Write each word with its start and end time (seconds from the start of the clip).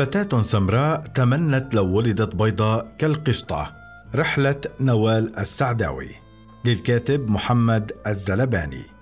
فتاة 0.00 0.42
سمراء 0.42 1.00
تمنت 1.00 1.74
لو 1.74 1.96
ولدت 1.96 2.36
بيضاء 2.36 2.94
كالقشطة. 2.98 3.72
رحلة 4.14 4.60
نوال 4.80 5.38
السعداوي. 5.38 6.08
للكاتب 6.64 7.30
محمد 7.30 7.92
الزلباني. 8.06 8.99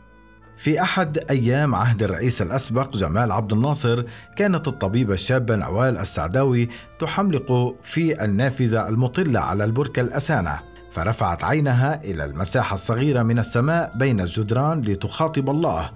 في 0.58 0.82
أحد 0.82 1.18
أيام 1.30 1.74
عهد 1.74 2.02
الرئيس 2.02 2.42
الأسبق 2.42 2.96
جمال 2.96 3.32
عبد 3.32 3.52
الناصر 3.52 4.04
كانت 4.36 4.68
الطبيبة 4.68 5.14
الشابة 5.14 5.56
نوال 5.56 5.98
السعداوي 5.98 6.68
تحملق 6.98 7.76
في 7.82 8.24
النافذة 8.24 8.88
المطلة 8.88 9.40
على 9.40 9.64
البركة 9.64 10.00
الأسانة 10.00 10.60
فرفعت 10.92 11.44
عينها 11.44 12.04
إلى 12.04 12.24
المساحة 12.24 12.74
الصغيرة 12.74 13.22
من 13.22 13.38
السماء 13.38 13.98
بين 13.98 14.20
الجدران 14.20 14.82
لتخاطب 14.82 15.50
الله 15.50 15.90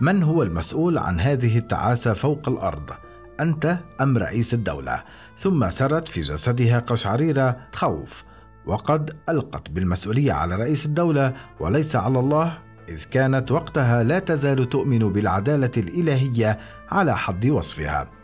من 0.00 0.22
هو 0.22 0.42
المسؤول 0.42 0.98
عن 0.98 1.20
هذه 1.20 1.58
التعاسة 1.58 2.12
فوق 2.12 2.48
الأرض؟ 2.48 2.90
أنت 3.40 3.78
أم 4.00 4.18
رئيس 4.18 4.54
الدولة؟ 4.54 5.02
ثم 5.38 5.70
سرت 5.70 6.08
في 6.08 6.20
جسدها 6.20 6.78
قشعريرة 6.78 7.56
خوف 7.72 8.24
وقد 8.66 9.16
ألقت 9.28 9.70
بالمسؤولية 9.70 10.32
على 10.32 10.54
رئيس 10.54 10.86
الدولة 10.86 11.34
وليس 11.60 11.96
على 11.96 12.18
الله 12.18 12.65
إذ 12.88 13.04
كانت 13.04 13.52
وقتها 13.52 14.02
لا 14.02 14.18
تزال 14.18 14.68
تؤمن 14.68 14.98
بالعدالة 14.98 15.70
الإلهية 15.76 16.58
على 16.90 17.16
حد 17.16 17.46
وصفها. 17.46 18.15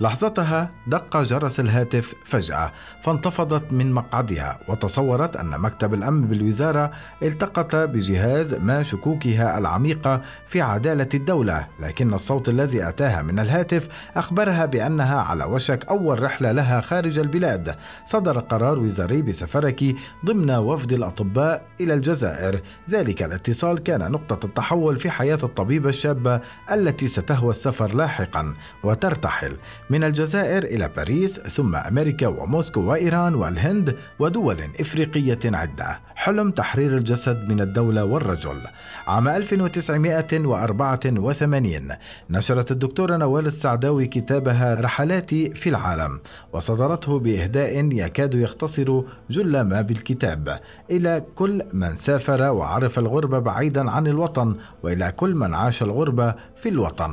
لحظتها 0.00 0.70
دق 0.86 1.22
جرس 1.22 1.60
الهاتف 1.60 2.14
فجأة 2.24 2.72
فانتفضت 3.02 3.72
من 3.72 3.92
مقعدها 3.92 4.60
وتصورت 4.68 5.36
أن 5.36 5.60
مكتب 5.60 5.94
الأمن 5.94 6.26
بالوزارة 6.26 6.90
التقط 7.22 7.76
بجهاز 7.76 8.54
ما 8.54 8.82
شكوكها 8.82 9.58
العميقة 9.58 10.22
في 10.46 10.60
عدالة 10.60 11.08
الدولة 11.14 11.68
لكن 11.80 12.14
الصوت 12.14 12.48
الذي 12.48 12.88
أتاها 12.88 13.22
من 13.22 13.38
الهاتف 13.38 13.88
أخبرها 14.16 14.66
بأنها 14.66 15.20
على 15.20 15.44
وشك 15.44 15.86
أول 15.90 16.22
رحلة 16.22 16.52
لها 16.52 16.80
خارج 16.80 17.18
البلاد. 17.18 17.76
صدر 18.04 18.38
قرار 18.38 18.78
وزاري 18.78 19.22
بسفرك 19.22 19.84
ضمن 20.24 20.50
وفد 20.50 20.92
الأطباء 20.92 21.66
إلى 21.80 21.94
الجزائر. 21.94 22.60
ذلك 22.90 23.22
الاتصال 23.22 23.78
كان 23.82 24.10
نقطة 24.10 24.46
التحول 24.46 24.98
في 24.98 25.10
حياة 25.10 25.38
الطبيبة 25.42 25.88
الشابة 25.88 26.40
التي 26.72 27.08
ستهوى 27.08 27.50
السفر 27.50 27.94
لاحقا 27.94 28.54
وترتحل. 28.82 29.56
من 29.90 30.04
الجزائر 30.04 30.64
إلى 30.64 30.90
باريس 30.96 31.40
ثم 31.40 31.76
أمريكا 31.76 32.26
وموسكو 32.26 32.80
وإيران 32.80 33.34
والهند 33.34 33.96
ودول 34.18 34.60
إفريقية 34.80 35.38
عدة. 35.44 36.00
حلم 36.14 36.50
تحرير 36.50 36.96
الجسد 36.96 37.52
من 37.52 37.60
الدولة 37.60 38.04
والرجل. 38.04 38.60
عام 39.06 39.28
1984 39.28 41.88
نشرت 42.30 42.70
الدكتورة 42.70 43.16
نوال 43.16 43.46
السعداوي 43.46 44.06
كتابها 44.06 44.74
رحلاتي 44.74 45.50
في 45.50 45.68
العالم 45.68 46.20
وصدرته 46.52 47.18
بإهداء 47.18 47.92
يكاد 47.92 48.34
يختصر 48.34 49.02
جل 49.30 49.60
ما 49.60 49.82
بالكتاب. 49.82 50.60
إلى 50.90 51.24
كل 51.34 51.62
من 51.72 51.96
سافر 51.96 52.42
وعرف 52.42 52.98
الغربة 52.98 53.38
بعيدا 53.38 53.90
عن 53.90 54.06
الوطن 54.06 54.56
وإلى 54.82 55.12
كل 55.12 55.34
من 55.34 55.54
عاش 55.54 55.82
الغربة 55.82 56.34
في 56.56 56.68
الوطن. 56.68 57.10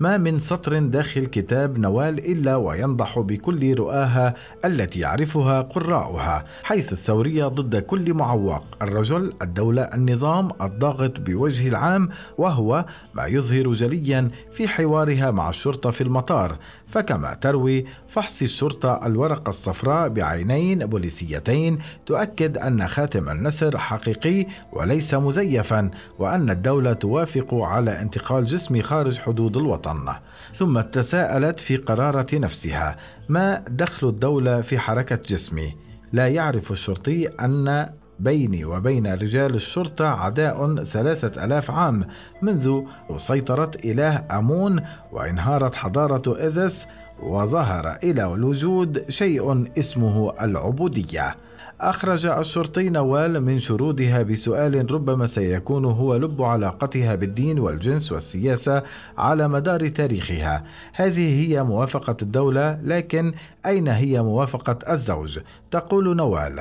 ما 0.00 0.16
من 0.16 0.40
سطر 0.40 0.78
داخل 0.78 1.26
كتاب 1.26 1.78
نوال 1.78 2.32
إلا 2.32 2.56
وينضح 2.56 3.18
بكل 3.18 3.74
رؤاها 3.74 4.34
التي 4.64 5.00
يعرفها 5.00 5.62
قراؤها 5.62 6.44
حيث 6.62 6.92
الثورية 6.92 7.46
ضد 7.46 7.76
كل 7.76 8.14
معوق 8.14 8.64
الرجل 8.82 9.32
الدولة 9.42 9.82
النظام 9.82 10.50
الضاغط 10.62 11.20
بوجه 11.20 11.68
العام 11.68 12.08
وهو 12.38 12.84
ما 13.14 13.26
يظهر 13.26 13.72
جليا 13.72 14.30
في 14.52 14.68
حوارها 14.68 15.30
مع 15.30 15.48
الشرطة 15.48 15.90
في 15.90 16.00
المطار. 16.00 16.58
فكما 16.88 17.34
تروي 17.34 17.84
فحص 18.08 18.42
الشرطة 18.42 19.06
الورقه 19.06 19.50
الصفراء 19.50 20.08
بعينين 20.08 20.86
بوليسيتين 20.86 21.78
تؤكد 22.06 22.58
أن 22.58 22.88
خاتم 22.88 23.28
النسر 23.28 23.78
حقيقي 23.78 24.46
وليس 24.72 25.14
مزيفا 25.14 25.90
وأن 26.18 26.50
الدولة 26.50 26.92
توافق 26.92 27.54
على 27.54 28.02
انتقال 28.02 28.46
جسمي 28.46 28.82
خارج 28.82 29.18
حدود 29.18 29.56
الوطن. 29.56 29.87
الوطن 29.92 30.12
ثم 30.54 30.80
تساءلت 30.80 31.60
في 31.60 31.76
قرارة 31.76 32.26
نفسها 32.34 32.96
ما 33.28 33.64
دخل 33.68 34.08
الدولة 34.08 34.60
في 34.60 34.78
حركة 34.78 35.16
جسمي؟ 35.16 35.76
لا 36.12 36.28
يعرف 36.28 36.72
الشرطي 36.72 37.26
أن 37.26 37.88
بيني 38.20 38.64
وبين 38.64 39.06
رجال 39.06 39.54
الشرطة 39.54 40.06
عداء 40.06 40.84
ثلاثة 40.84 41.44
ألاف 41.44 41.70
عام 41.70 42.04
منذ 42.42 42.80
سيطرة 43.16 43.70
إله 43.84 44.24
أمون 44.30 44.80
وانهارت 45.12 45.74
حضارة 45.74 46.46
إزس 46.46 46.86
وظهر 47.22 47.98
إلى 48.02 48.34
الوجود 48.34 49.10
شيء 49.10 49.78
اسمه 49.78 50.44
العبودية. 50.44 51.36
أخرج 51.80 52.26
الشرطي 52.26 52.90
نوال 52.90 53.40
من 53.40 53.58
شرودها 53.58 54.22
بسؤال 54.22 54.90
ربما 54.90 55.26
سيكون 55.26 55.84
هو 55.84 56.16
لب 56.16 56.42
علاقتها 56.42 57.14
بالدين 57.14 57.58
والجنس 57.58 58.12
والسياسة 58.12 58.82
على 59.18 59.48
مدار 59.48 59.88
تاريخها 59.88 60.64
هذه 60.92 61.48
هي 61.48 61.62
موافقة 61.62 62.16
الدولة 62.22 62.80
لكن 62.84 63.32
أين 63.66 63.88
هي 63.88 64.22
موافقة 64.22 64.92
الزوج؟ 64.92 65.38
تقول 65.70 66.16
نوال 66.16 66.60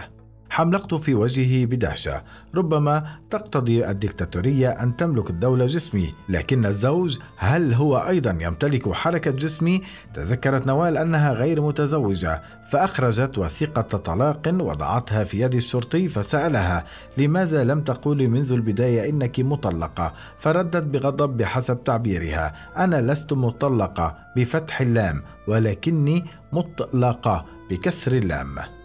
حملقت 0.49 0.93
في 0.93 1.15
وجهه 1.15 1.65
بدهشة. 1.65 2.23
ربما 2.55 3.05
تقتضي 3.29 3.89
الدكتاتورية 3.89 4.69
أن 4.69 4.95
تملك 4.95 5.29
الدولة 5.29 5.65
جسمي 5.65 6.11
لكن 6.29 6.65
الزوج 6.65 7.17
هل 7.37 7.73
هو 7.73 7.97
أيضا 7.97 8.37
يمتلك 8.41 8.91
حركة 8.91 9.31
جسمي؟ 9.31 9.81
تذكرت 10.13 10.67
نوال 10.67 10.97
أنها 10.97 11.33
غير 11.33 11.61
متزوجة 11.61 12.41
فأخرجت 12.71 13.37
وثيقة 13.37 13.81
طلاق 13.81 14.41
وضعتها 14.59 15.23
في 15.23 15.41
يد 15.41 15.55
الشرطي 15.55 16.09
فسألها 16.09 16.85
لماذا 17.17 17.63
لم 17.63 17.81
تقولي 17.81 18.27
منذ 18.27 18.51
البداية 18.51 19.09
إنك 19.09 19.39
مطلقة؟ 19.39 20.13
فردت 20.37 20.83
بغضب 20.83 21.37
بحسب 21.37 21.83
تعبيرها 21.83 22.55
أنا 22.77 23.11
لست 23.11 23.33
مطلقة 23.33 24.17
بفتح 24.35 24.81
اللام 24.81 25.21
ولكني 25.47 26.25
مطلقة 26.53 27.45
بكسر 27.69 28.11
اللام. 28.11 28.76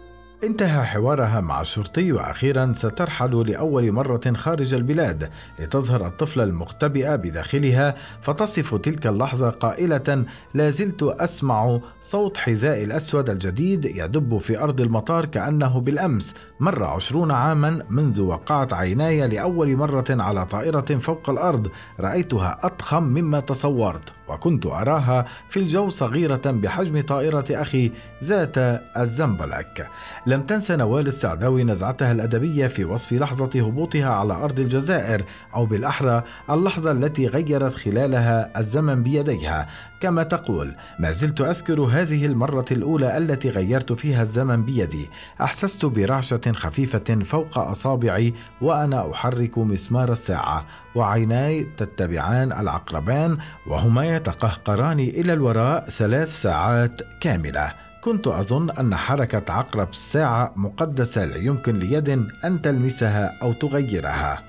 انتهى 0.43 0.83
حوارها 0.83 1.41
مع 1.41 1.61
الشرطي 1.61 2.11
وأخيرا 2.11 2.73
سترحل 2.75 3.51
لأول 3.51 3.91
مرة 3.91 4.33
خارج 4.35 4.73
البلاد 4.73 5.29
لتظهر 5.59 6.07
الطفله 6.07 6.43
المختبئه 6.43 7.15
بداخلها 7.15 7.95
فتصف 8.21 8.75
تلك 8.75 9.07
اللحظة 9.07 9.49
قائلة 9.49 10.25
لا 10.53 10.69
زلت 10.69 11.03
أسمع 11.03 11.79
صوت 12.01 12.37
حذاء 12.37 12.83
الأسود 12.83 13.29
الجديد 13.29 13.85
يدب 13.85 14.37
في 14.37 14.59
أرض 14.59 14.81
المطار 14.81 15.25
كأنه 15.25 15.79
بالأمس 15.79 16.33
مر 16.59 16.83
عشرون 16.83 17.31
عاما 17.31 17.79
منذ 17.89 18.21
وقعت 18.21 18.73
عيناي 18.73 19.27
لأول 19.27 19.77
مرة 19.77 20.05
على 20.09 20.45
طائرة 20.45 20.99
فوق 21.01 21.29
الأرض 21.29 21.67
رأيتها 21.99 22.59
أضخم 22.63 23.03
مما 23.03 23.39
تصورت. 23.39 24.13
وكنت 24.33 24.65
أراها 24.65 25.25
في 25.49 25.59
الجو 25.59 25.89
صغيرة 25.89 26.41
بحجم 26.45 27.01
طائرة 27.01 27.45
أخي 27.51 27.91
ذات 28.23 28.57
الزنبلك. 28.97 29.89
لم 30.27 30.41
تنسى 30.41 30.75
نوال 30.75 31.07
السعداوي 31.07 31.63
نزعتها 31.63 32.11
الأدبية 32.11 32.67
في 32.67 32.85
وصف 32.85 33.13
لحظة 33.13 33.67
هبوطها 33.67 34.09
على 34.09 34.33
أرض 34.33 34.59
الجزائر 34.59 35.23
أو 35.55 35.65
بالأحرى 35.65 36.23
اللحظة 36.49 36.91
التي 36.91 37.27
غيرت 37.27 37.73
خلالها 37.73 38.59
الزمن 38.59 39.03
بيديها. 39.03 39.67
كما 40.03 40.23
تقول 40.23 40.75
ما 40.99 41.11
زلت 41.11 41.41
أذكر 41.41 41.81
هذه 41.81 42.25
المرة 42.25 42.65
الأولى 42.71 43.17
التي 43.17 43.49
غيرت 43.49 43.93
فيها 43.93 44.21
الزمن 44.21 44.63
بيدي. 44.65 45.09
أحسست 45.41 45.85
برعشة 45.85 46.41
خفيفة 46.51 47.19
فوق 47.23 47.57
أصابعي 47.57 48.33
وأنا 48.61 49.11
أحرك 49.11 49.57
مسمار 49.57 50.11
الساعة 50.11 50.65
وعيناي 50.95 51.67
تتبعان 51.77 52.51
العقربان 52.51 53.37
وهما 53.67 54.15
يتقهقران 54.15 54.99
إلى 54.99 55.33
الوراء 55.33 55.89
ثلاث 55.89 56.41
ساعات 56.41 57.01
كاملة. 57.21 57.73
كنت 58.01 58.27
أظن 58.27 58.69
أن 58.69 58.95
حركة 58.95 59.53
عقرب 59.53 59.89
الساعة 59.89 60.53
مقدسة 60.55 61.25
لا 61.25 61.37
يمكن 61.37 61.75
ليد 61.75 62.09
أن 62.45 62.61
تلمسها 62.61 63.39
أو 63.41 63.53
تغيرها. 63.53 64.43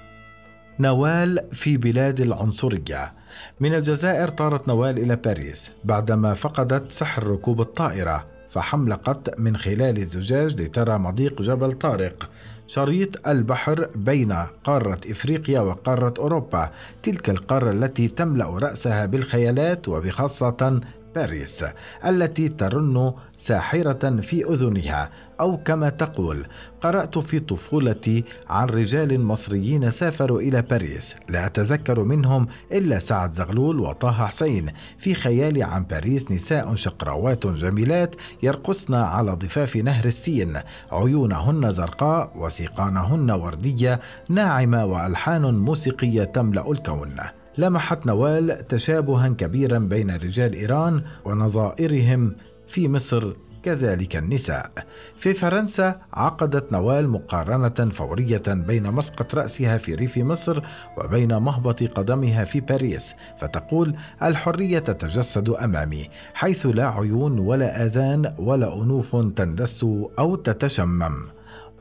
نوال 0.80 1.38
في 1.52 1.76
بلاد 1.76 2.20
العنصرية. 2.20 3.23
من 3.60 3.74
الجزائر 3.74 4.28
طارت 4.28 4.68
نوال 4.68 4.98
إلى 4.98 5.16
باريس 5.16 5.72
بعدما 5.84 6.34
فقدت 6.34 6.92
سحر 6.92 7.26
ركوب 7.26 7.60
الطائرة 7.60 8.26
فحملقت 8.50 9.40
من 9.40 9.56
خلال 9.56 9.98
الزجاج 9.98 10.62
لترى 10.62 10.98
مضيق 10.98 11.42
جبل 11.42 11.72
طارق. 11.72 12.30
شريط 12.66 13.28
البحر 13.28 13.88
بين 13.96 14.32
قارة 14.64 15.00
إفريقيا 15.10 15.60
وقارة 15.60 16.14
أوروبا 16.18 16.70
تلك 17.02 17.30
القارة 17.30 17.70
التي 17.70 18.08
تملأ 18.08 18.58
رأسها 18.58 19.06
بالخيالات 19.06 19.88
وبخاصة 19.88 20.80
باريس 21.14 21.64
التي 22.04 22.48
ترن 22.48 23.12
ساحرة 23.36 24.20
في 24.20 24.44
أذنها 24.44 25.10
أو 25.40 25.56
كما 25.56 25.88
تقول 25.88 26.46
قرأت 26.80 27.18
في 27.18 27.40
طفولتي 27.40 28.24
عن 28.48 28.68
رجال 28.68 29.20
مصريين 29.20 29.90
سافروا 29.90 30.40
إلى 30.40 30.62
باريس 30.62 31.14
لا 31.28 31.46
أتذكر 31.46 32.04
منهم 32.04 32.46
إلا 32.72 32.98
سعد 32.98 33.32
زغلول 33.32 33.80
وطه 33.80 34.12
حسين 34.12 34.66
في 34.98 35.14
خيالي 35.14 35.62
عن 35.62 35.84
باريس 35.84 36.30
نساء 36.30 36.74
شقراوات 36.74 37.46
جميلات 37.46 38.14
يرقصن 38.42 38.94
على 38.94 39.32
ضفاف 39.32 39.76
نهر 39.76 40.04
السين 40.04 40.56
عيونهن 40.92 41.70
زرقاء 41.70 42.32
وسيقانهن 42.36 43.30
وردية 43.30 44.00
ناعمة 44.28 44.84
وألحان 44.84 45.54
موسيقية 45.54 46.24
تملأ 46.24 46.70
الكون. 46.70 47.16
لمحت 47.58 48.06
نوال 48.06 48.66
تشابها 48.68 49.28
كبيرا 49.28 49.78
بين 49.78 50.10
رجال 50.10 50.52
إيران 50.54 51.02
ونظائرهم 51.24 52.36
في 52.66 52.88
مصر 52.88 53.32
كذلك 53.62 54.16
النساء. 54.16 54.70
في 55.18 55.34
فرنسا 55.34 56.00
عقدت 56.12 56.72
نوال 56.72 57.08
مقارنة 57.08 57.90
فورية 57.90 58.42
بين 58.48 58.92
مسقط 58.92 59.34
رأسها 59.34 59.78
في 59.78 59.94
ريف 59.94 60.18
مصر 60.18 60.62
وبين 60.98 61.36
مهبط 61.36 61.82
قدمها 61.82 62.44
في 62.44 62.60
باريس، 62.60 63.14
فتقول: 63.40 63.96
الحرية 64.22 64.78
تتجسد 64.78 65.48
أمامي، 65.48 66.08
حيث 66.34 66.66
لا 66.66 66.88
عيون 66.88 67.38
ولا 67.38 67.84
آذان 67.84 68.34
ولا 68.38 68.82
أنوف 68.82 69.16
تندس 69.16 69.84
أو 70.18 70.34
تتشمم. 70.34 71.16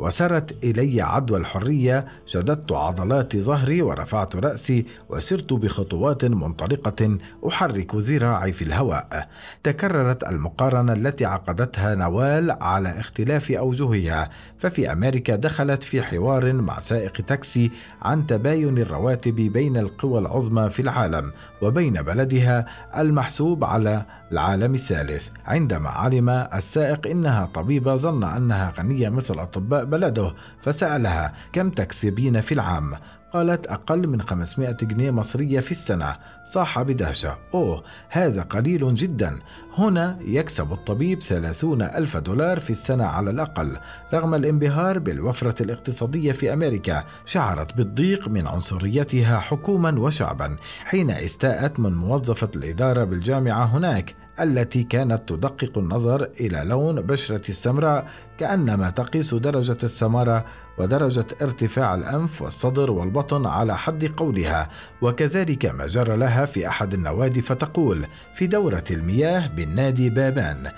وسرت 0.03 0.63
إلي 0.63 1.01
عدوى 1.01 1.39
الحرية 1.39 2.05
شددت 2.25 2.71
عضلات 2.71 3.38
ظهري 3.38 3.81
ورفعت 3.81 4.35
رأسي 4.35 4.85
وسرت 5.09 5.53
بخطوات 5.53 6.25
منطلقة 6.25 7.17
أحرك 7.47 7.95
ذراعي 7.95 8.53
في 8.53 8.61
الهواء. 8.61 9.29
تكررت 9.63 10.23
المقارنة 10.23 10.94
التي 10.94 11.25
عقدتها 11.25 11.95
نوال 11.95 12.51
على 12.51 13.00
اختلاف 13.00 13.51
أوجهها. 13.51 14.29
ففي 14.57 14.91
أمريكا 14.91 15.35
دخلت 15.35 15.83
في 15.83 16.01
حوار 16.01 16.53
مع 16.53 16.79
سائق 16.79 17.11
تاكسي 17.11 17.71
عن 18.01 18.27
تباين 18.27 18.77
الرواتب 18.77 19.35
بين 19.35 19.77
القوى 19.77 20.19
العظمى 20.19 20.69
في 20.69 20.81
العالم 20.81 21.31
وبين 21.61 21.94
بلدها 21.94 22.65
المحسوب 22.97 23.63
على 23.63 24.05
العالم 24.31 24.73
الثالث. 24.73 25.29
عندما 25.45 25.89
علم 25.89 26.29
السائق 26.29 27.07
إنها 27.07 27.45
طبيبة 27.45 27.95
ظن 27.95 28.23
أنها 28.23 28.73
غنية 28.79 29.09
مثل 29.09 29.39
اطباء 29.39 29.92
بلده 29.93 30.33
فسألها 30.61 31.33
كم 31.51 31.69
تكسبين 31.69 32.41
في 32.41 32.51
العام؟ 32.51 32.93
قالت 33.33 33.67
أقل 33.67 34.07
من 34.07 34.21
500 34.21 34.71
جنيه 34.71 35.11
مصرية 35.11 35.59
في 35.59 35.71
السنة. 35.71 36.15
صاح 36.43 36.81
بدهشة 36.81 37.37
أوه 37.53 37.83
هذا 38.09 38.41
قليل 38.41 38.95
جدا. 38.95 39.39
هنا 39.77 40.17
يكسب 40.21 40.71
الطبيب 40.71 41.21
30 41.21 41.81
ألف 41.81 42.17
دولار 42.17 42.59
في 42.59 42.69
السنة 42.69 43.03
على 43.03 43.29
الأقل 43.29 43.77
رغم 44.13 44.35
الانبهار 44.35 44.99
بالوفرة 44.99 45.63
الاقتصادية 45.63 46.31
في 46.31 46.53
أمريكا 46.53 47.03
شعرت 47.25 47.77
بالضيق 47.77 48.27
من 48.27 48.47
عنصريتها 48.47 49.39
حكوما 49.39 49.99
وشعبا 49.99 50.55
حين 50.85 51.11
استاءت 51.11 51.79
من 51.79 51.93
موظفة 51.93 52.49
الإدارة 52.55 53.03
بالجامعة 53.03 53.65
هناك. 53.65 54.22
التي 54.39 54.83
كانت 54.83 55.30
تدقق 55.30 55.77
النظر 55.77 56.30
إلى 56.39 56.63
لون 56.65 57.01
بشرة 57.01 57.50
السمراء 57.50 58.07
كأنما 58.38 58.89
تقيس 58.89 59.33
درجة 59.33 59.77
السمارة 59.83 60.45
ودرجة 60.77 61.25
ارتفاع 61.41 61.95
الأنف 61.95 62.41
والصدر 62.41 62.91
والبطن 62.91 63.45
على 63.45 63.77
حد 63.77 64.06
قولها. 64.06 64.69
وكذلك 65.01 65.65
ما 65.65 65.88
جرى 65.88 66.18
لها 66.18 66.45
في 66.45 66.68
أحد 66.68 66.94
النوادي 66.94 67.41
فتقول 67.41 68.06
في 68.35 68.47
دورة 68.47 68.83
المياه 68.91 69.47
بالنادي 69.47 70.09
بابان. 70.09 70.71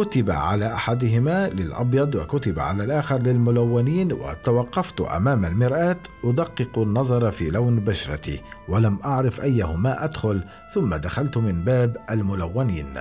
كتب 0.00 0.30
على 0.30 0.74
أحدهما 0.74 1.48
للأبيض 1.48 2.14
وكتب 2.14 2.58
على 2.58 2.84
الآخر 2.84 3.22
للملونين 3.22 4.12
وتوقفت 4.12 5.00
أمام 5.00 5.44
المرآة 5.44 5.96
أدقق 6.24 6.78
النظر 6.78 7.32
في 7.32 7.50
لون 7.50 7.80
بشرتي 7.80 8.40
ولم 8.68 8.98
أعرف 9.04 9.40
أيهما 9.40 10.04
أدخل 10.04 10.44
ثم 10.74 10.94
دخلت 10.94 11.36
من 11.38 11.64
باب 11.64 11.96
الملونين. 12.10 12.94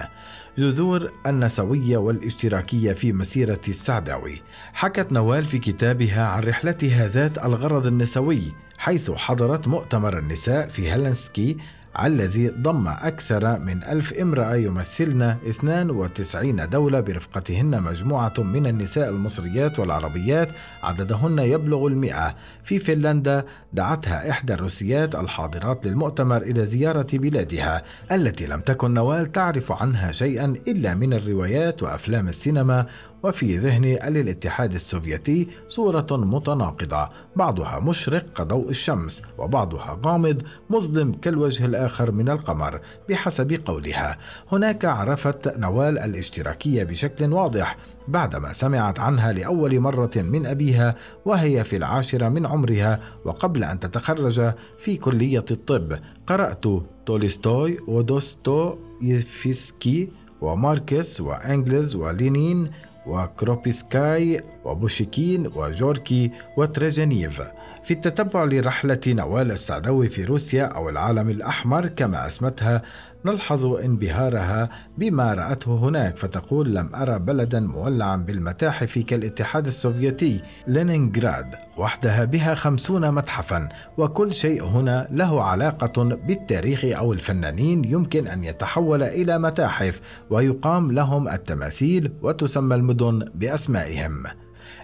جذور 0.58 1.12
النسوية 1.28 1.98
والاشتراكية 1.98 2.94
في 2.94 3.14
مسيرة 3.14 3.62
السعداوي. 3.68 4.42
حكت 4.74 5.12
نوال 5.12 5.46
في 5.46 5.60
كتابها 5.60 6.26
عن 6.26 6.44
رحلتها 6.44 7.08
ذات 7.08 7.46
الغرض 7.46 7.88
النسوي 7.88 8.42
حيث 8.78 9.12
حضرت 9.12 9.68
مؤتمر 9.68 10.18
النساء 10.20 10.68
في 10.68 10.92
هلنسكي 10.92 11.58
الذي 12.04 12.48
ضم 12.48 12.88
أكثر 12.88 13.60
من 13.60 13.84
ألف 13.84 14.14
امرأة 14.14 14.56
يمثلن 14.56 15.38
92 15.48 16.70
دولة 16.70 17.00
برفقتهن 17.00 17.84
مجموعة 17.84 18.34
من 18.38 18.68
النساء 18.68 19.10
المصريات 19.10 19.80
والعربيات 19.80 20.50
عددهن 20.84 21.40
يبلغ 21.40 21.88
المئة. 21.88 22.36
في 22.64 22.80
فنلندا 22.80 23.46
دعتها 23.74 24.30
إحدى 24.30 24.54
الروسيات 24.54 25.16
الحاضرات 25.16 25.88
للمؤتمر 25.88 26.42
إلى 26.42 26.66
زيارة 26.66 27.08
بلادها 27.14 27.84
التي 28.12 28.46
لم 28.46 28.60
تكن 28.60 28.94
نوال 28.94 29.32
تعرف 29.32 29.72
عنها 29.72 30.12
شيئا 30.12 30.54
إلا 30.68 30.96
من 30.96 31.14
الروايات 31.14 31.84
وأفلام 31.84 32.28
السينما 32.28 32.86
وفي 33.24 33.58
ذهني 33.58 34.00
للاتحاد 34.10 34.74
السوفيتي 34.74 35.48
صورة 35.68 36.08
متناقضة 36.12 37.10
بعضها 37.36 37.80
مشرق 37.80 38.26
كضوء 38.36 38.70
الشمس 38.70 39.22
وبعضها 39.38 40.00
غامض 40.06 40.42
مظلم 40.70 41.12
كالوجه 41.12 41.66
الآخر 41.66 42.12
من 42.12 42.30
القمر 42.30 42.82
بحسب 43.10 43.62
قولها. 43.66 44.18
هناك 44.52 44.86
عرفت 44.86 45.58
نوال 45.58 46.00
الاشتراكية 46.00 46.84
بشكل 46.84 47.34
واضح 47.34 47.78
بعدما 48.08 48.54
سمعت 48.54 49.00
عنها 49.00 49.32
لأول 49.32 49.80
مرة 49.80 50.12
من 50.16 50.46
أبيها 50.46 50.96
وهي 51.26 51.64
في 51.64 51.78
العاشرة 51.78 52.30
من 52.30 52.46
عمرها 52.46 53.00
وقبل 53.26 53.64
أن 53.64 53.80
تتخرج 53.80 54.54
في 54.78 54.98
كلية 54.98 55.46
الطب. 55.52 56.00
قرأت 56.28 56.66
تولستوي 57.06 57.78
ودوستويفسكي 57.88 60.10
وماركس 60.42 61.22
وانجلز 61.22 61.96
ولينين 61.96 62.70
وكروبسكايا 63.06 64.42
وبوشكين 64.66 65.48
وجوركي 65.48 66.32
وتورجينيف 66.58 67.42
في 67.84 67.92
التتبع 67.92 68.44
لرحلة 68.44 69.00
نوال 69.08 69.52
السعداوي 69.52 70.08
في 70.08 70.24
روسيا 70.24 70.64
أو 70.64 70.90
العالم 70.90 71.30
الأحمر 71.30 71.88
كما 71.88 72.28
أسمتها 72.28 72.82
نلحظ 73.26 73.66
انبهارها 73.66 74.70
بما 74.98 75.34
رأته 75.34 75.76
هناك 75.76 76.18
فتقول 76.18 76.76
لم 76.76 76.96
أرى 76.96 77.20
بلدا 77.20 77.60
مولعا 77.60 78.16
بالمتاحف 78.16 79.00
كالاتحاد 79.00 79.68
السوفيتي 79.68 80.42
لينينغراد 80.68 81.56
وحدها 81.78 82.26
بها 82.26 82.56
خمسون 82.56 83.12
متحفا 83.12 83.70
وكل 83.98 84.34
شيء 84.34 84.64
هنا 84.64 85.08
له 85.12 85.44
علاقة 85.44 86.04
بالتاريخ 86.04 86.86
أو 86.86 87.14
الفنانين 87.14 87.84
يمكن 87.86 88.28
أن 88.28 88.44
يتحول 88.44 89.04
إلى 89.04 89.40
متاحف 89.40 90.02
ويقام 90.30 90.92
لهم 90.92 91.30
التماثيل 91.30 92.12
وتسمى 92.22 92.76
المدن 92.76 93.30
بأسمائهم. 93.36 94.24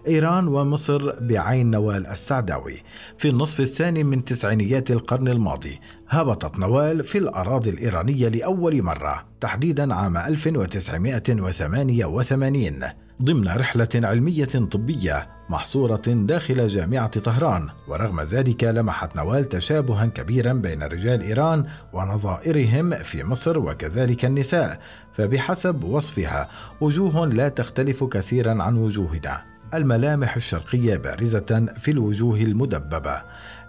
إيران 0.08 0.48
ومصر 0.48 1.20
بعين 1.20 1.72
نوال 1.72 2.08
السعداوي. 2.08 2.84
في 3.18 3.30
النصف 3.30 3.60
الثاني 3.60 4.04
من 4.04 4.24
تسعينيات 4.24 4.92
القرن 4.92 5.28
الماضي 5.28 5.80
هبطت 6.10 6.60
نوال 6.60 7.04
في 7.04 7.18
الأراضي 7.18 7.70
الإيرانية 7.70 8.28
لأول 8.28 8.84
مرة 8.84 9.26
تحديدا 9.42 9.94
عام 9.94 10.18
1988 10.18 12.84
ضمن 13.22 13.48
رحلة 13.48 13.88
علمية 13.96 14.46
طبية 14.46 15.30
محصورة 15.50 16.02
داخل 16.08 16.68
جامعة 16.68 17.20
طهران. 17.20 17.70
ورغم 17.88 18.22
ذلك 18.22 18.64
لمحت 18.64 19.16
نوال 19.16 19.46
تشابها 19.46 20.06
كبيرا 20.06 20.54
بين 20.54 20.84
رجال 20.84 21.22
إيران 21.22 21.66
ونظائرهم 21.94 22.92
في 22.92 23.24
مصر 23.24 23.60
وكذلك 23.60 24.26
النساء. 24.26 24.80
فبحسب 25.14 25.84
وصفها 25.84 26.50
وجوه 26.82 27.28
لا 27.28 27.50
تختلف 27.50 28.04
كثيرا 28.04 28.64
عن 28.64 28.78
وجوهنا. 28.78 29.55
الملامح 29.77 30.36
الشرقية 30.36 30.98
بارزة 30.98 31.67
في 31.77 31.91
الوجوه 31.91 32.39
المدببة. 32.41 33.22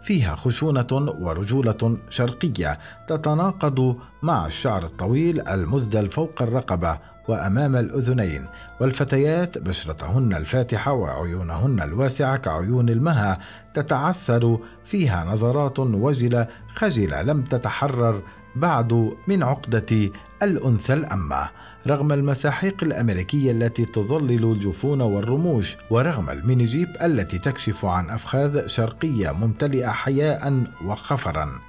فيها 0.03 0.37
خشونة 0.37 0.87
ورجولة 0.93 1.99
شرقية 2.11 2.79
تتناقض 3.09 3.97
مع 4.23 4.47
الشعر 4.47 4.85
الطويل 4.85 5.49
المسدل 5.49 6.11
فوق 6.11 6.43
الرقبة 6.43 6.99
وأمام 7.29 7.77
الأذنين 7.77 8.47
والفتيات 8.81 9.59
بشرتهن 9.59 10.35
الفاتحة 10.35 10.93
وعيونهن 10.93 11.81
الواسعة 11.83 12.37
كعيون 12.37 12.89
المها 12.89 13.39
تتعثر. 13.75 14.59
فيها 14.85 15.25
نظرات 15.25 15.79
وجلة 15.79 16.47
خجلة 16.75 17.23
لم 17.23 17.43
تتحرر 17.43 18.23
بعد 18.57 19.17
من 19.27 19.43
عقدة 19.43 20.11
الأنثى 20.43 20.93
الأمة 20.93 21.51
رغم 21.87 22.13
المساحيق 22.13 22.77
الأمريكية 22.83 23.53
التي 23.53 23.85
تظلل 23.85 24.53
الجفون 24.53 25.01
والرموش 25.01 25.77
ورغم 25.91 26.31
الميني 26.31 26.65
جيب 26.65 26.89
التي 27.03 27.39
تكشف 27.39 27.85
عن 27.85 28.11
أفخاذ 28.11 28.67
شرقية 28.67 29.31
ممتلئة 29.31 29.89
حياء 29.89 30.65
وخفرا. 30.85 31.61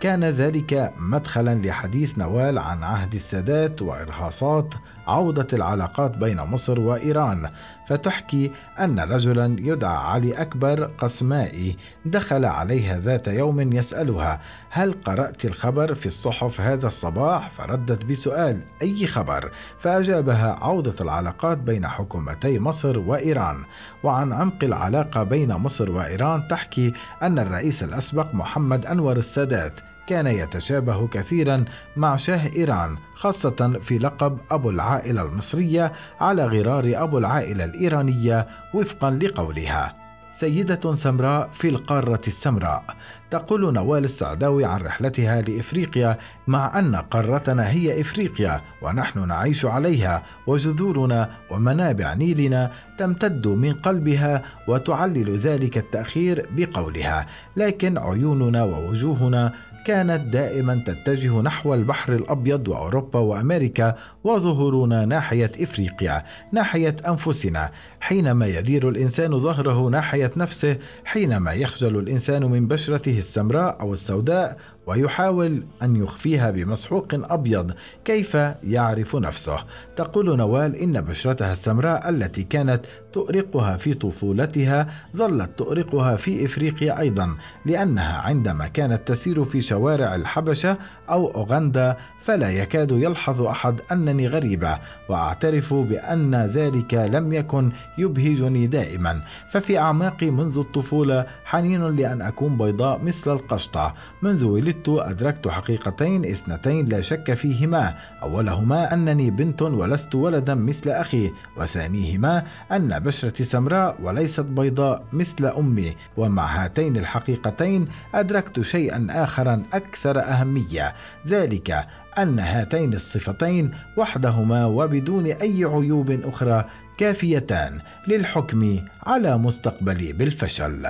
كان 0.00 0.24
ذلك 0.24 0.92
مدخلا 0.98 1.54
لحديث 1.54 2.18
نوال 2.18 2.58
عن 2.58 2.82
عهد 2.82 3.14
السادات 3.14 3.82
وإرهاصات 3.82 4.74
عودة 5.08 5.46
العلاقات 5.52 6.16
بين 6.16 6.40
مصر 6.40 6.80
وإيران 6.80 7.50
فتحكي 7.88 8.52
أن 8.80 9.00
رجلا 9.00 9.56
يدعى 9.58 9.96
علي 9.96 10.32
أكبر 10.32 10.84
قسمائي 10.84 11.76
دخل 12.04 12.44
عليها 12.44 12.98
ذات 12.98 13.28
يوم 13.28 13.72
يسألها 13.72 14.40
هل 14.70 14.92
قرأت 14.92 15.44
الخبر 15.44 15.94
في 15.94 16.06
الصحف 16.06 16.60
هذا 16.60 16.86
الصباح؟ 16.86 17.50
فردت 17.50 18.04
بسؤال 18.04 18.60
أي 18.82 19.06
خبر؟ 19.06 19.52
فأجابها 19.78 20.56
عودة 20.60 20.94
العلاقات 21.00 21.58
بين 21.58 21.86
حكومتي 21.86 22.58
مصر 22.58 22.98
وإيران 22.98 23.64
وعن 24.02 24.32
عمق 24.32 24.64
العلاقة 24.64 25.22
بين 25.22 25.52
مصر 25.52 25.90
وإيران 25.90 26.48
تحكي 26.48 26.92
أن 27.22 27.38
الرئيس 27.38 27.82
الأسبق 27.82 28.34
محمد 28.34 28.86
أنور 28.86 29.16
السادات 29.16 29.87
كان 30.08 30.26
يتشابه 30.26 31.08
كثيرا 31.08 31.64
مع 31.96 32.16
شاه 32.16 32.50
إيران 32.56 32.96
خاصة 33.14 33.80
في 33.82 33.98
لقب 33.98 34.38
أبو 34.50 34.70
العائلة 34.70 35.22
المصرية 35.22 35.92
على 36.20 36.44
غرار 36.44 36.92
أبو 36.96 37.18
العائلة 37.18 37.64
الإيرانية 37.64 38.48
وفقا 38.74 39.10
لقولها. 39.10 39.96
سيدة 40.32 40.94
سمراء 40.94 41.48
في 41.52 41.68
القارة 41.68 42.20
السمراء. 42.26 42.84
تقول 43.30 43.72
نوال 43.72 44.04
السعداوي 44.04 44.64
عن 44.64 44.80
رحلتها 44.80 45.42
لإفريقيا 45.42 46.18
مع 46.46 46.78
أن 46.78 46.96
قارتنا 46.96 47.70
هي 47.70 48.00
إفريقيا 48.00 48.62
ونحن 48.82 49.28
نعيش 49.28 49.64
عليها 49.64 50.22
وجذورنا 50.46 51.30
ومنابع 51.50 52.14
نيلنا 52.14 52.70
تمتد 52.98 53.48
من 53.48 53.72
قلبها 53.72 54.42
وتعلل 54.68 55.36
ذلك 55.36 55.78
التأخير 55.78 56.48
بقولها. 56.56 57.26
لكن 57.56 57.98
عيوننا 57.98 58.64
ووجوهنا 58.64 59.52
كانت 59.88 60.32
دائما 60.32 60.82
تتجه 60.86 61.40
نحو 61.40 61.74
البحر 61.74 62.12
الأبيض 62.12 62.68
وأوروبا 62.68 63.18
وأمريكا 63.18 63.94
وظهورنا 64.24 65.04
ناحية 65.04 65.50
إفريقيا 65.60 66.24
ناحية 66.52 66.96
أنفسنا 67.08 67.70
حينما 68.00 68.46
يدير 68.46 68.88
الإنسان 68.88 69.38
ظهره 69.38 69.88
ناحية 69.88 70.30
نفسه 70.36 70.76
حينما 71.04 71.52
يخجل 71.52 71.98
الإنسان 71.98 72.44
من 72.44 72.68
بشرته 72.68 73.18
السمراء 73.18 73.80
أو 73.80 73.92
السوداء 73.92 74.58
ويحاول 74.88 75.62
أن 75.82 75.96
يخفيها 75.96 76.50
بمسحوق 76.50 77.08
أبيض 77.14 77.72
كيف 78.04 78.34
يعرف 78.62 79.16
نفسه. 79.16 79.56
تقول 79.96 80.36
نوال 80.36 80.76
إن 80.76 81.00
بشرتها 81.00 81.52
السمراء 81.52 82.08
التي 82.08 82.42
كانت 82.42 82.80
تؤرقها 83.12 83.76
في 83.76 83.94
طفولتها 83.94 84.88
ظلت 85.16 85.50
تؤرقها 85.58 86.16
في 86.16 86.44
إفريقيا 86.44 87.00
أيضا 87.00 87.36
لأنها 87.66 88.18
عندما 88.18 88.66
كانت 88.66 89.08
تسير 89.08 89.44
في 89.44 89.60
شوارع 89.60 90.14
الحبشة 90.14 90.76
أو 91.10 91.34
أوغندا 91.34 91.96
فلا 92.20 92.50
يكاد 92.50 92.92
يلحظ 92.92 93.42
أحد 93.42 93.80
أنني 93.92 94.28
غريبة 94.28 94.78
وأعترف 95.08 95.74
بأن 95.74 96.34
ذلك 96.34 96.94
لم 96.94 97.32
يكن 97.32 97.72
يبهجني 97.98 98.66
دائما. 98.66 99.22
ففي 99.50 99.78
أعماقي 99.78 100.30
منذ 100.30 100.58
الطفولة 100.58 101.26
حنين 101.44 101.96
لأن 101.96 102.22
أكون 102.22 102.56
بيضاء 102.58 103.02
مثل 103.02 103.32
القشطة 103.32 103.94
منذ 104.22 104.44
ولدت 104.44 104.77
أدركت 104.88 105.48
حقيقتين 105.48 106.24
إثنتين 106.24 106.86
لا 106.86 107.00
شك 107.00 107.34
فيهما. 107.34 107.94
أولهما 108.22 108.94
أنني 108.94 109.30
بنت 109.30 109.62
ولست 109.62 110.14
ولدا 110.14 110.54
مثل 110.54 110.90
أخي 110.90 111.30
وثانيهما 111.56 112.42
أن 112.72 112.98
بشرتي 112.98 113.44
سمراء 113.44 113.96
وليست 114.02 114.40
بيضاء 114.40 115.04
مثل 115.12 115.46
أمي. 115.46 115.96
ومع 116.16 116.64
هاتين 116.64 116.96
الحقيقتين 116.96 117.88
أدركت 118.14 118.60
شيئا 118.60 119.06
اخرا 119.10 119.62
أكثر 119.72 120.20
أهمية 120.20 120.94
ذلك 121.26 121.86
أن 122.18 122.38
هاتين 122.38 122.92
الصفتين 122.92 123.70
وحدهما 123.96 124.66
وبدون 124.66 125.26
أي 125.26 125.64
عيوب 125.64 126.10
أخرى 126.10 126.64
كافيتان 126.98 127.80
للحكم 128.08 128.78
على 129.06 129.38
مستقبلي 129.38 130.12
بالفشل. 130.12 130.86